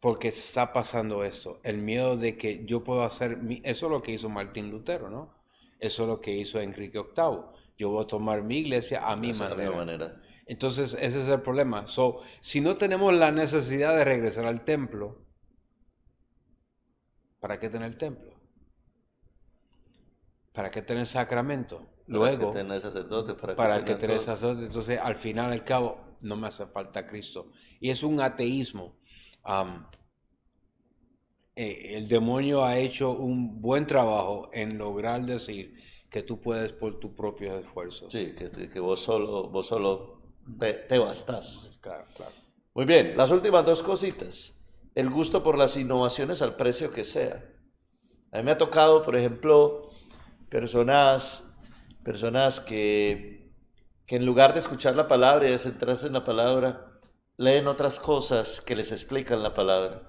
[0.00, 1.60] porque está pasando esto.
[1.62, 3.38] El miedo de que yo puedo hacer...
[3.62, 5.34] Eso es lo que hizo Martín Lutero, ¿no?
[5.78, 7.40] Eso es lo que hizo Enrique VIII.
[7.76, 9.70] yo voy a tomar mi iglesia a mi manera.
[9.70, 10.20] manera.
[10.46, 11.86] Entonces, ese es el problema.
[11.86, 15.18] So, si no tenemos la necesidad de regresar al templo,
[17.42, 18.32] ¿para qué tener templo?
[20.54, 21.76] ¿Para qué tener sacramento?
[22.06, 24.20] Luego, Para que tener sacerdote, para, para que que tener tener todo.
[24.20, 24.66] sacerdote.
[24.66, 27.50] Entonces, al final, al cabo, no me hace falta Cristo.
[27.80, 28.96] Y es un ateísmo.
[31.56, 35.74] Eh, el demonio ha hecho un buen trabajo en lograr decir
[36.10, 38.14] que tú puedes por tu propio esfuerzo.
[38.14, 39.90] Sí, que, que vos solo, vos solo
[40.60, 41.48] te, te bastás.
[41.80, 42.32] Claro, claro.
[42.74, 44.54] Muy bien, las últimas dos cositas.
[44.94, 47.44] El gusto por las innovaciones al precio que sea.
[48.30, 49.90] A mí me ha tocado, por ejemplo,
[50.50, 51.44] personas,
[52.04, 53.50] personas que,
[54.06, 56.92] que en lugar de escuchar la palabra y de centrarse en la palabra,
[57.38, 60.02] leen otras cosas que les explican la palabra.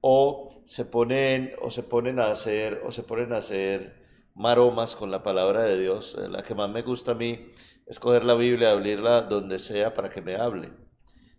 [0.00, 4.00] O se ponen, o se ponen a hacer, o se ponen a hacer
[4.34, 6.16] maromas con la palabra de Dios.
[6.18, 7.50] Eh, La que más me gusta a mí
[7.86, 10.70] es coger la Biblia, abrirla donde sea para que me hable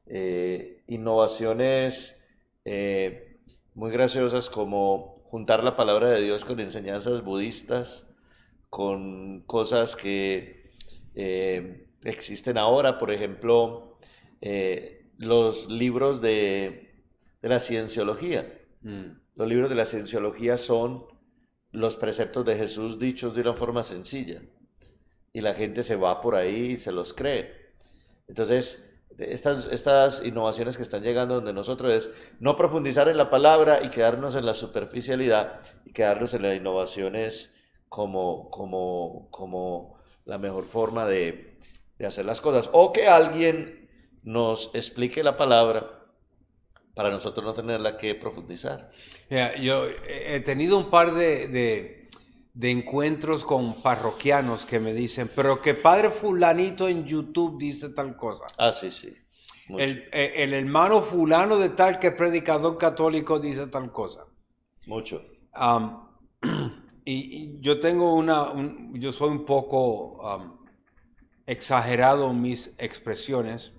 [0.05, 2.20] eh, innovaciones
[2.65, 3.39] eh,
[3.73, 8.07] muy graciosas como juntar la palabra de Dios con enseñanzas budistas,
[8.69, 10.71] con cosas que
[11.15, 13.97] eh, existen ahora, por ejemplo,
[14.41, 16.95] eh, los libros de,
[17.41, 18.59] de la cienciología.
[18.81, 19.05] Mm.
[19.35, 21.05] Los libros de la cienciología son
[21.71, 24.41] los preceptos de Jesús dichos de una forma sencilla.
[25.33, 27.71] Y la gente se va por ahí y se los cree.
[28.27, 33.83] Entonces, estas, estas innovaciones que están llegando donde nosotros es no profundizar en la palabra
[33.83, 37.53] y quedarnos en la superficialidad y quedarnos en las innovaciones
[37.89, 39.95] como, como, como
[40.25, 41.57] la mejor forma de,
[41.97, 42.69] de hacer las cosas.
[42.73, 43.89] O que alguien
[44.23, 45.99] nos explique la palabra
[46.93, 48.91] para nosotros no tenerla que profundizar.
[49.29, 52.00] Mira, yo he tenido un par de, de-
[52.53, 58.15] de encuentros con parroquianos que me dicen, pero que padre fulanito en YouTube dice tal
[58.17, 58.45] cosa.
[58.57, 59.09] Ah, sí, sí.
[59.69, 64.25] El, eh, el hermano fulano de tal que es predicador católico dice tal cosa.
[64.85, 65.21] Mucho.
[67.03, 70.21] Y, y yo tengo una, un- yo soy un poco
[71.47, 73.73] exagerado en mis expresiones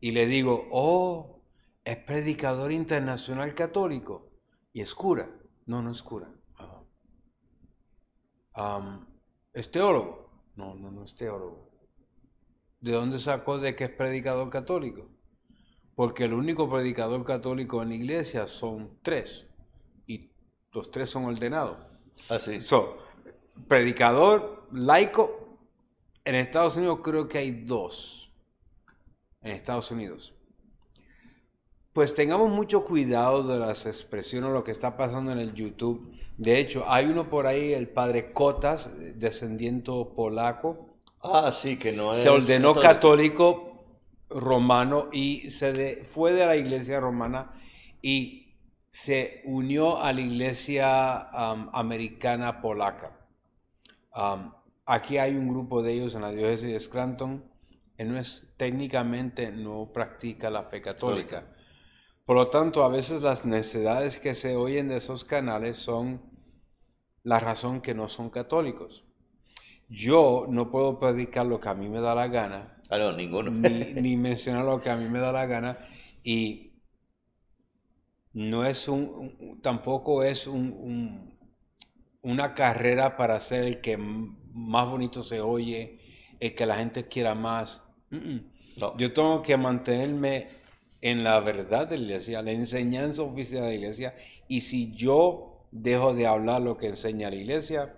[0.00, 1.40] y le digo, oh,
[1.84, 4.30] es predicador internacional católico
[4.74, 5.30] y es cura.
[5.66, 6.28] No, no es cura.
[8.58, 8.76] Ah.
[8.76, 9.06] Am,
[9.52, 10.30] ¿Es teólogo?
[10.56, 11.70] No, no, no es teólogo.
[12.80, 15.08] ¿De dónde sacó de que es predicador católico?
[15.94, 19.48] Porque el único predicador católico en la iglesia son tres
[20.06, 20.30] y
[20.72, 21.78] los tres son ordenados.
[22.28, 22.60] Ah, sí.
[22.60, 22.98] So,
[23.66, 25.58] predicador laico,
[26.24, 28.32] en Estados Unidos creo que hay dos.
[29.40, 30.34] En Estados Unidos.
[31.98, 36.12] Pues tengamos mucho cuidado de las expresiones, lo que está pasando en el YouTube.
[36.36, 42.12] De hecho, hay uno por ahí, el padre Cotas, descendiente polaco, Ah, sí, que no
[42.12, 43.64] es se ordenó católico.
[43.74, 43.84] católico
[44.30, 47.50] romano y se de- fue de la iglesia romana
[48.00, 48.54] y
[48.92, 53.10] se unió a la iglesia am, americana polaca.
[54.86, 57.44] Aquí hay un grupo de ellos en la diócesis de Scranton
[57.96, 61.56] que no es técnicamente no practica la fe católica.
[62.28, 66.20] Por lo tanto, a veces las necesidades que se oyen de esos canales son
[67.22, 69.04] la razón que no son católicos.
[69.88, 73.50] Yo no puedo predicar lo que a mí me da la gana, Ah, no, ninguno.
[73.50, 75.78] ni, ni mencionar lo que a mí me da la gana,
[76.22, 76.74] y
[78.32, 81.38] no es un, un- tampoco es un- un-
[82.22, 86.00] una carrera para ser el que más bonito se oye,
[86.40, 87.82] el que la gente quiera más.
[88.10, 88.40] Mm, mm.
[88.76, 88.96] No.
[88.96, 90.48] Yo tengo que mantenerme
[91.00, 94.14] en la verdad de la iglesia, la enseñanza oficial de la iglesia,
[94.48, 97.94] y si yo dejo de hablar lo que enseña la iglesia,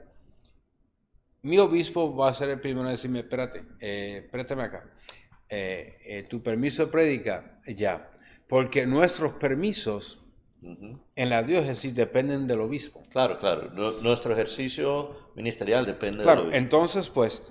[1.43, 4.29] mi obispo va a ser el primero en decirme, espérate, eh,
[4.59, 4.85] acá,
[5.53, 8.09] Eh, eh, tu permiso de prédica, ya,
[8.49, 10.25] porque nuestros permisos
[11.17, 13.03] en la diócesis dependen del obispo.
[13.11, 13.71] Claro, claro.
[13.73, 17.43] Nu- nuestro ejercicio ministerial depende Claro, de lo entonces pues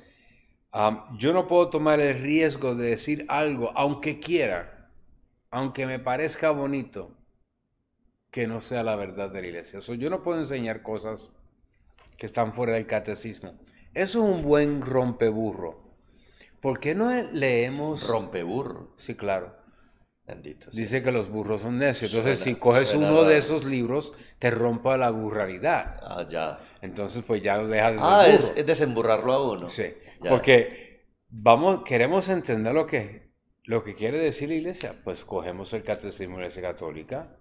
[1.18, 4.79] yo no puedo tomar el riesgo de decir algo, aunque quiera,
[5.52, 7.16] aunque me parezca bonito,
[8.32, 9.82] que no sea la verdad de la iglesia.
[9.82, 11.30] So, yo no puedo enseñar cosas
[12.18, 13.60] que están fuera del catecismo.
[13.94, 15.90] Eso es un buen rompeburro.
[16.62, 18.08] ¿Por qué no leemos?
[18.08, 18.94] Rompeburro.
[18.98, 19.56] Sí, claro.
[20.28, 20.70] Bendito.
[20.72, 22.14] Dice que los burros son necios.
[22.14, 25.98] Entonces, Suena- si coges uno de esos libros, te rompa la burralidad.
[26.04, 26.60] Ah, ya.
[26.82, 29.70] Entonces, pues ya lo dejas de Ah, es, desemburrarlo a uno.
[29.70, 29.86] Sí,
[30.22, 30.30] Ya.
[30.30, 33.29] porque vamos, queremos entender lo que,
[33.70, 34.96] lo que quiere decir la iglesia.
[35.04, 37.38] Pues cogemos el catecismo de la iglesia católica.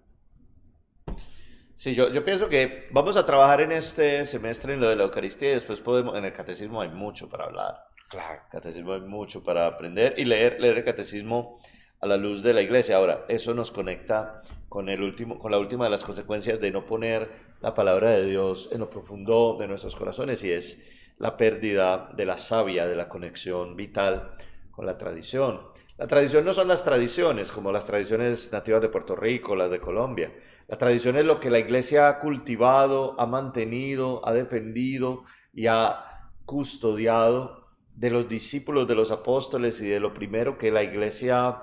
[1.74, 5.05] Sí, yo, yo pienso que vamos a trabajar en este semestre en lo de la
[5.05, 7.76] Eucaristía y después podemos, en el catecismo hay mucho para hablar.
[8.11, 8.43] Claro.
[8.51, 11.61] Catecismo hay mucho para aprender y leer, leer el catecismo
[11.99, 12.97] a la luz de la iglesia.
[12.97, 16.85] Ahora, eso nos conecta con, el último, con la última de las consecuencias de no
[16.85, 17.31] poner
[17.62, 20.79] la palabra de Dios en lo profundo de nuestros corazones y es
[21.16, 24.35] la pérdida de la savia, de la conexión vital
[24.70, 25.78] con la tradición.
[25.99, 29.80] La tradición no son las tradiciones, como las tradiciones nativas de Puerto Rico, las de
[29.80, 30.32] Colombia.
[30.68, 36.30] La tradición es lo que la iglesia ha cultivado, ha mantenido, ha defendido y ha
[36.44, 41.62] custodiado de los discípulos de los apóstoles y de lo primero que la iglesia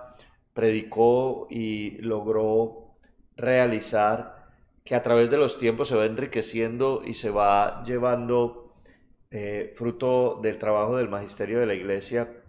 [0.53, 2.97] predicó y logró
[3.38, 4.47] realizar,
[4.83, 8.73] que a través de los tiempos se va enriqueciendo y se va llevando
[9.31, 12.41] eh, fruto del trabajo del magisterio de la iglesia.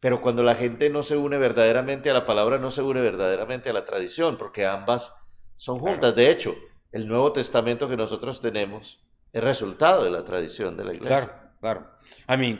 [0.00, 3.68] Pero cuando la gente no se une verdaderamente a la palabra, no se une verdaderamente
[3.68, 5.14] a la tradición, porque ambas
[5.56, 6.16] son juntas.
[6.16, 6.56] De hecho,
[6.90, 11.18] el Nuevo Testamento que nosotros tenemos es resultado de la tradición de la iglesia.
[11.18, 11.86] Claro, claro.
[12.26, 12.58] A mí,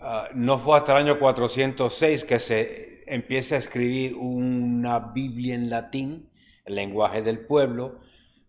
[0.00, 5.70] ah, no fue hasta el año 406 que se empieza a escribir una Biblia en
[5.70, 6.30] latín,
[6.64, 8.00] el lenguaje del pueblo.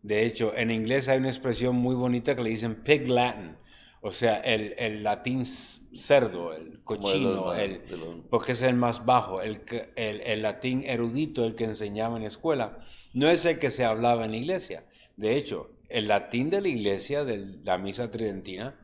[0.01, 3.57] De hecho, en inglés hay una expresión muy bonita que le dicen pig Latin,
[4.05, 7.81] o sea, el, latín cerdo, el cochino, el,
[8.29, 9.63] porque es el más bajo, el,
[9.95, 14.25] el, latín erudito, el que enseñaba en la escuela, no es el que se hablaba
[14.25, 14.85] en la iglesia.
[15.17, 18.79] De hecho, el latín de la iglesia, de la misa tridentina,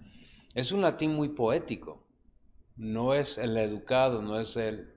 [0.56, 2.04] es un latín muy poético.
[2.76, 4.96] No es el educado, no es el,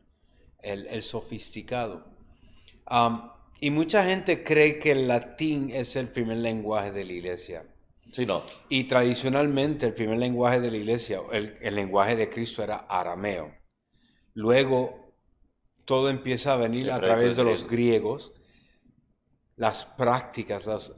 [0.63, 2.07] el, sofisticado.
[3.61, 7.67] y mucha gente cree que el latín es el primer lenguaje de la iglesia.
[8.13, 8.45] Sí, no.
[8.69, 13.53] Y tradicionalmente el primer lenguaje de la iglesia, el, lenguaje de Cristo era arameo.
[14.35, 15.15] Luego
[15.85, 18.33] todo empieza a venir a través de los griegos.
[19.57, 20.93] Las prácticas,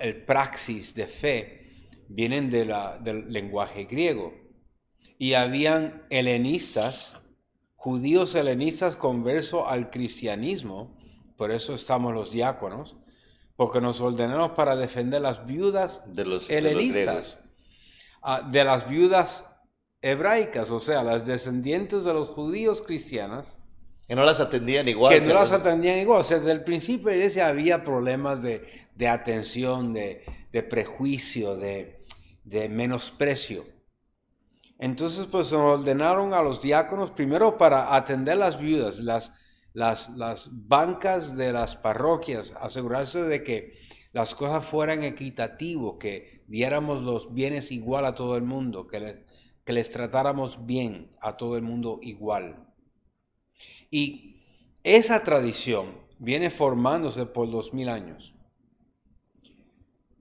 [0.00, 4.34] el praxis de fe vienen de la, del lenguaje griego.
[5.18, 7.16] Y habían helenistas
[7.84, 10.96] judíos helenistas converso al cristianismo,
[11.36, 12.96] por eso estamos los diáconos,
[13.56, 17.38] porque nos ordenamos para defender las viudas de los helenistas,
[18.22, 19.44] ah, de, las viudas
[20.02, 23.56] hebraicas, o sea, las descendientes de los judíos cristianas.
[24.08, 25.14] Que no las atendían igual.
[25.14, 26.20] Que, no las atendían igual.
[26.20, 30.24] O sea, desde el principio de iglesia había problemas de, atención, de,
[30.68, 32.02] prejuicio, de,
[32.44, 33.64] de menosprecio.
[34.78, 39.32] Entonces, pues ordenaron a los diáconos primero para atender las viudas, las,
[39.74, 43.74] las, las bancas de las parroquias, asegurarse de que
[44.12, 49.26] las cosas fueran equitativas, que diéramos los bienes igual a todo el mundo, que,
[49.64, 52.66] que les tratáramos bien a todo el mundo igual.
[53.90, 54.42] Y
[54.82, 58.34] esa tradición viene formándose por dos mil años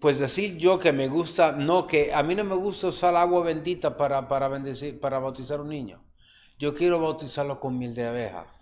[0.03, 3.41] pues decir yo que me gusta, no, que a mí no me gusta usar agua
[3.41, 6.03] bendita para, para, bendecir, para bautizar a un niño.
[6.59, 8.52] Yo quiero bautizarlo con miel de abeja.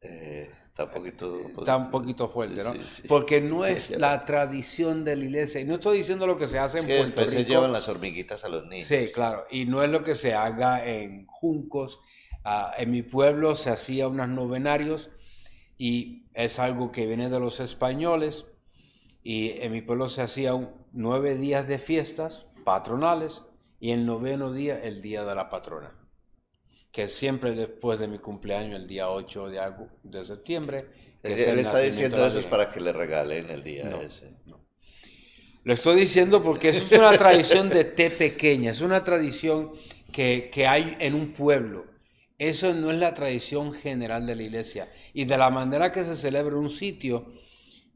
[0.00, 2.74] Eh, está un poquito, está un poquito fuerte, ¿no?
[3.08, 5.60] Porque no es la tradición de la iglesia.
[5.60, 8.44] Y no estoy diciendo lo que se hace en Puerto después se llevan las hormiguitas
[8.44, 8.86] a los niños.
[8.86, 9.46] Sí, claro.
[9.50, 12.00] Y no es lo que se haga en Juncos.
[12.44, 15.10] Ah, en mi pueblo se hacía unos novenarios
[15.76, 18.44] y es algo que viene de los españoles
[19.22, 23.42] y en mi pueblo se hacían nueve días de fiestas patronales
[23.80, 25.92] y el noveno día el día de la patrona,
[26.96, 29.60] que es siempre después de mi cumpleaños, el día 8 de,
[30.02, 30.86] de septiembre.
[31.22, 34.32] Que él, está diciendo eso es para que le regalen el día ese.
[35.62, 39.72] Lo estoy diciendo porque eso es una tradición de té pequeña, es una tradición
[40.10, 41.84] que, que hay en un pueblo.
[42.38, 44.88] Eso no es la tradición general de la iglesia.
[45.12, 47.30] Y de la manera que se celebra un sitio,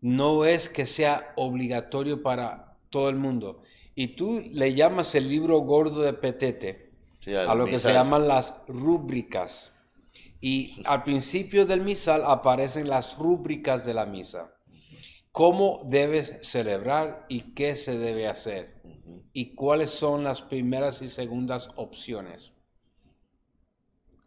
[0.03, 3.63] no es que sea obligatorio para todo el mundo.
[3.95, 6.90] Y tú le llamas el libro gordo de Petete
[7.27, 9.73] a lo que se llaman las rúbricas.
[10.41, 14.55] Y al principio del misal aparecen las rúbricas de la misa.
[15.33, 18.81] ¿Cómo debes celebrar y qué se debe hacer?
[19.33, 22.53] ¿Y cuáles son las primeras y segundas opciones?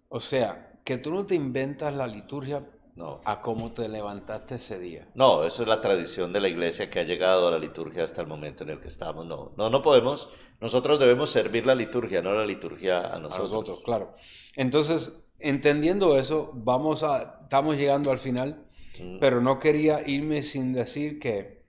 [0.08, 2.64] O sea, que tú no te inventas la liturgia
[2.96, 3.22] no.
[3.26, 5.08] a cómo te levantaste ese día.
[5.16, 8.22] No, eso es la tradición de la iglesia que ha llegado a la liturgia hasta
[8.22, 9.26] el momento en el que estamos.
[9.26, 10.30] No, no, no podemos.
[10.62, 13.82] Nosotros debemos servir la liturgia, no la liturgia a nosotros.
[13.84, 14.16] claro.
[14.56, 18.66] Entonces, entendiendo eso, vamos a, estamos llegando al final,
[19.00, 19.20] mm.
[19.20, 21.64] pero no quería irme sin decir que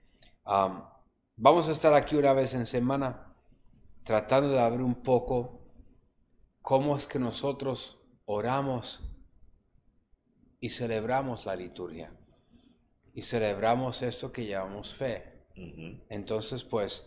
[1.35, 3.33] vamos a estar aquí una vez en semana
[4.03, 5.61] tratando de abrir un poco
[6.61, 9.03] cómo es que nosotros oramos
[10.65, 12.11] y celebramos la liturgia.
[13.13, 15.45] Y celebramos esto que llamamos fe.
[16.09, 17.05] Entonces, pues,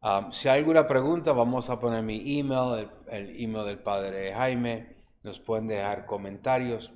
[0.00, 4.32] Um, si hay alguna pregunta, vamos a poner mi email, el, el email del padre
[4.32, 4.96] Jaime.
[5.24, 6.92] Nos pueden dejar comentarios.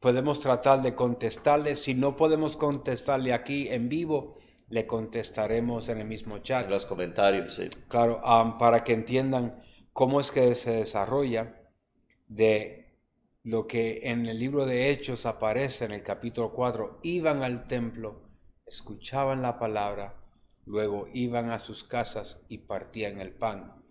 [0.00, 1.74] Podemos tratar de contestarle.
[1.74, 4.38] Si no podemos contestarle aquí en vivo,
[4.70, 6.64] le contestaremos en el mismo chat.
[6.64, 7.68] En los comentarios, sí.
[7.88, 9.62] Claro, um, para que entiendan
[9.92, 11.54] cómo es que se desarrolla
[12.28, 12.87] de
[13.48, 17.00] lo que en el libro de Hechos aparece en el capítulo 4.
[17.02, 18.20] Iban al templo,
[18.66, 20.14] escuchaban la palabra,
[20.66, 23.82] luego iban a sus casas y partían el pan.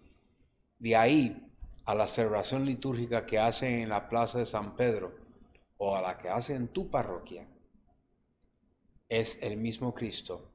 [0.78, 1.51] De ahí
[1.86, 5.16] a la celebración litúrgica que hacen en la plaza de San Pedro
[5.78, 7.47] o a la que hacen en tu parroquia,
[9.10, 10.51] es el mismo Cristo,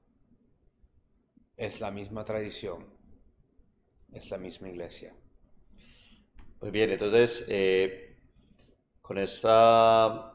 [1.57, 2.86] es la misma tradición,
[4.12, 5.12] es la misma iglesia.
[6.61, 8.11] Muy bien, entonces, eh,
[9.03, 10.32] con esta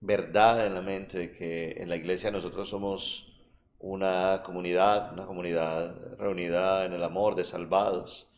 [0.00, 3.32] verdad en la mente de que en la iglesia nosotros somos
[3.78, 8.28] una comunidad, una comunidad reunida en el amor de salvados.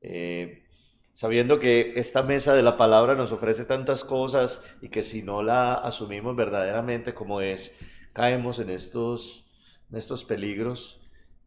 [0.00, 0.64] Eh,
[1.12, 5.42] sabiendo que esta mesa de la palabra nos ofrece tantas cosas y que si no
[5.42, 7.74] la asumimos verdaderamente como es,
[8.12, 9.46] caemos en estos,
[9.90, 10.99] en estos peligros,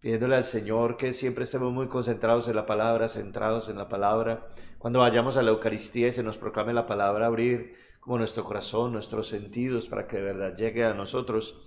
[0.03, 4.47] pidiéndole al Señor que siempre estemos muy concentrados en la palabra, centrados en la palabra.
[4.77, 8.91] Cuando vayamos a la Eucaristía y se nos proclame la palabra, abrir como nuestro corazón,
[8.91, 11.65] nuestros sentidos, para que de verdad llegue a nosotros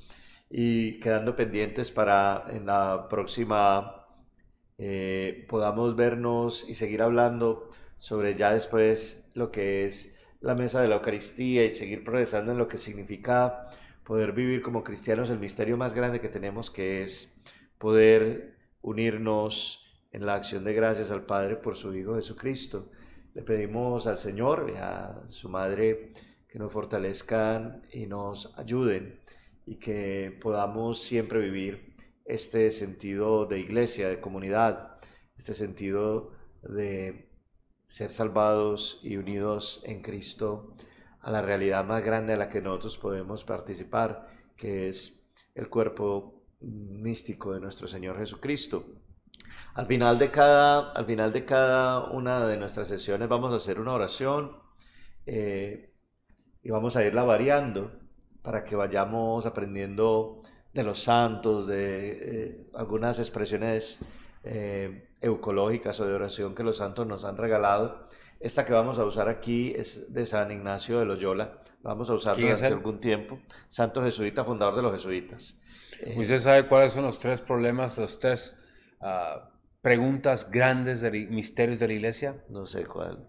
[0.50, 4.06] y quedando pendientes para en la próxima
[4.76, 10.88] eh, podamos vernos y seguir hablando sobre ya después lo que es la mesa de
[10.88, 13.70] la Eucaristía y seguir progresando en lo que significa
[14.04, 17.32] poder vivir como cristianos el misterio más grande que tenemos que es
[17.78, 22.90] poder unirnos en la acción de gracias al Padre por su Hijo Jesucristo.
[23.34, 26.12] Le pedimos al Señor y a su Madre
[26.48, 29.20] que nos fortalezcan y nos ayuden
[29.66, 34.98] y que podamos siempre vivir este sentido de iglesia, de comunidad,
[35.36, 37.28] este sentido de
[37.86, 40.74] ser salvados y unidos en Cristo
[41.20, 46.35] a la realidad más grande a la que nosotros podemos participar, que es el cuerpo
[46.60, 48.84] místico de nuestro Señor Jesucristo.
[49.74, 53.78] Al final de cada, al final de cada una de nuestras sesiones vamos a hacer
[53.78, 54.56] una oración
[55.26, 55.92] eh,
[56.62, 57.92] y vamos a irla variando
[58.42, 60.42] para que vayamos aprendiendo
[60.72, 63.98] de los santos, de eh, algunas expresiones
[64.44, 68.08] eh, eucológicas o de oración que los santos nos han regalado.
[68.38, 71.62] Esta que vamos a usar aquí es de San Ignacio de Loyola.
[71.86, 73.38] Vamos a usar durante algún tiempo.
[73.68, 75.58] Santo jesuita, fundador de los jesuitas.
[76.16, 78.56] ¿Usted sabe cuáles son los tres problemas, los tres
[79.00, 79.48] uh,
[79.80, 82.44] preguntas grandes de misterios de la iglesia?
[82.48, 83.26] No sé cuál.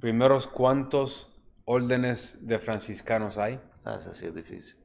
[0.00, 1.30] Primero, ¿cuántos
[1.64, 3.60] órdenes de franciscanos hay?
[3.84, 4.80] Ah, eso sí es difícil.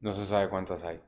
[0.00, 1.00] No se sabe cuántos hay.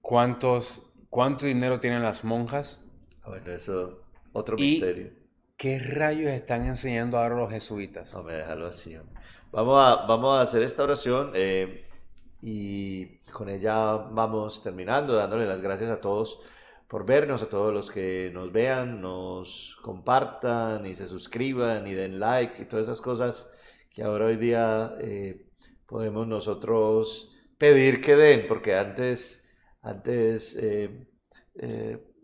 [0.00, 2.80] ¿Cuántos, ¿Cuánto dinero tienen las monjas?
[3.26, 5.12] Bueno, eso otro misterio.
[5.56, 8.14] ¿Qué rayos están enseñando ahora los jesuitas?
[8.14, 8.96] No me déjalo así.
[9.50, 11.86] Vamos a, vamos a hacer esta oración eh,
[12.42, 16.38] y con ella vamos terminando, dándole las gracias a todos
[16.86, 22.20] por vernos, a todos los que nos vean, nos compartan y se suscriban y den
[22.20, 23.50] like y todas esas cosas
[23.90, 25.46] que ahora hoy día eh,
[25.86, 29.48] podemos nosotros pedir que den, porque antes,
[29.80, 31.06] antes eh,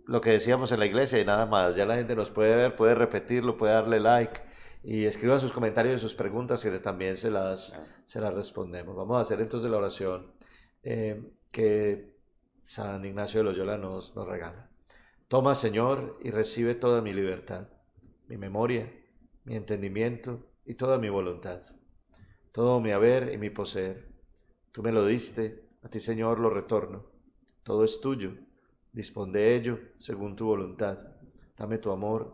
[0.07, 2.77] lo que decíamos en la iglesia y nada más, ya la gente nos puede ver,
[2.77, 4.43] puede repetirlo, puede darle like
[4.85, 7.75] y escriban sus comentarios y sus preguntas que también se las,
[8.05, 8.95] se las respondemos.
[8.95, 10.33] Vamos a hacer entonces la oración
[10.83, 11.21] eh,
[11.51, 12.15] que
[12.63, 14.71] San Ignacio de Loyola nos, nos regala.
[15.27, 17.69] Toma, Señor, y recibe toda mi libertad,
[18.29, 18.93] mi memoria,
[19.45, 21.63] mi entendimiento y toda mi voluntad
[22.55, 24.07] todo mi haber y mi poseer.
[24.71, 27.05] Tú me lo diste, a ti Señor lo retorno.
[27.65, 28.31] Todo es tuyo,
[28.93, 30.99] dispón de ello según tu voluntad.
[31.59, 32.33] Dame tu amor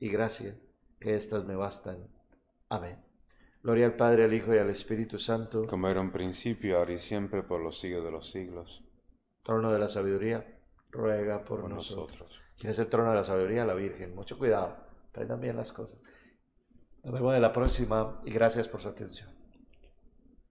[0.00, 0.58] y gracia,
[1.02, 2.06] que éstas me bastan.
[2.68, 3.02] Amén.
[3.62, 5.66] Gloria al Padre, al Hijo y al Espíritu Santo.
[5.66, 8.84] Como era un principio, ahora y siempre, por los siglos de los siglos.
[9.42, 10.58] Trono de la sabiduría,
[10.90, 12.40] ruega por, nosotros.
[12.58, 13.64] ¿Quién es el trono de la sabiduría?
[13.64, 14.14] La Virgen.
[14.14, 14.76] Mucho cuidado,
[15.10, 16.00] aprendan bien las cosas.
[17.02, 19.31] Nos vemos en la próxima y gracias por su atención.